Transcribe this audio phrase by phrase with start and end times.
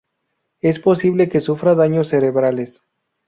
[0.61, 2.81] Es posible que sufra daños cerebrales.